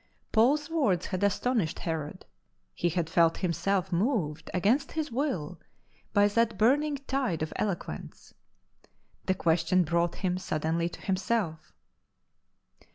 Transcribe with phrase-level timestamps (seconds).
[0.31, 2.25] Paul's words had astonished Herod;
[2.73, 5.59] he had felt himself moved against his will
[6.11, 8.33] by that burning tide of eloquence.
[9.27, 11.71] The question brought him suddenly to himself.